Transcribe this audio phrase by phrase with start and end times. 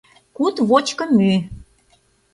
[0.35, 1.35] КУД ВОЧКО МӰЙ